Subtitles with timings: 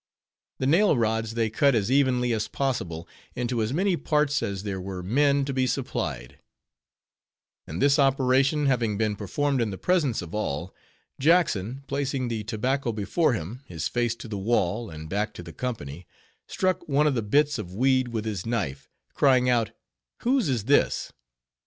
[0.57, 4.81] _The nail rods they cut as evenly as possible into as many parts as there
[4.81, 6.39] were men to be supplied;
[7.67, 10.73] and this operation having been performed in the presence of all,
[11.19, 15.53] Jackson, placing the tobacco before him, his face to the wall, and back to the
[15.53, 16.07] company,
[16.47, 19.69] struck one of the bits of weed with his knife, crying out,
[20.21, 21.13] "Whose is this?"